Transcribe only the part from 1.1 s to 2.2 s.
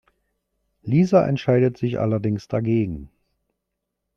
entscheidet sich